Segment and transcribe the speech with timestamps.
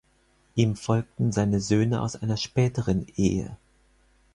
[0.55, 3.55] Ihm folgten seine Söhne aus einer späteren Ehe.